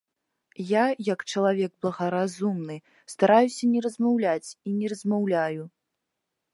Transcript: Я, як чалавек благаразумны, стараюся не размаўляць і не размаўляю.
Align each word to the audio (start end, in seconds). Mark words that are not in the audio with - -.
Я, 0.69 0.85
як 1.07 1.19
чалавек 1.33 1.71
благаразумны, 1.87 2.77
стараюся 3.17 3.63
не 3.75 3.79
размаўляць 3.87 4.49
і 4.53 4.69
не 4.83 4.87
размаўляю. 4.97 5.63